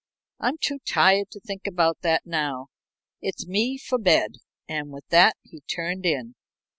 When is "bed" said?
3.99-4.31